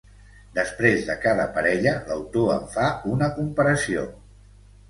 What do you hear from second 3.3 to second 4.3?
comparació.